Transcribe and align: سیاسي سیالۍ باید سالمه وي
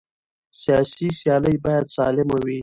سیاسي 0.61 1.07
سیالۍ 1.19 1.55
باید 1.65 1.85
سالمه 1.95 2.37
وي 2.45 2.59